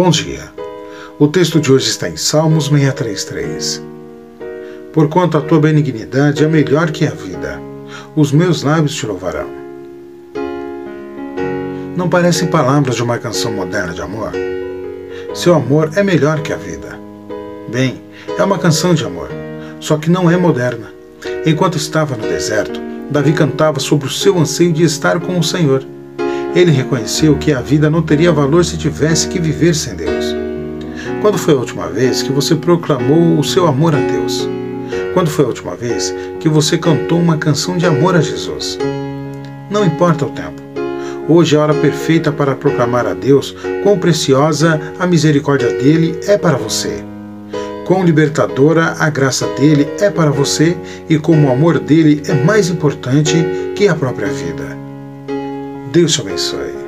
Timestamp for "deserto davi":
22.22-23.32